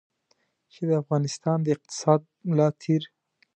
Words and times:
چې 0.73 0.81
د 0.87 0.91
افغانستان 1.01 1.57
د 1.61 1.67
اقتصاد 1.75 2.19
ملا 2.49 2.67
تېر. 2.81 3.01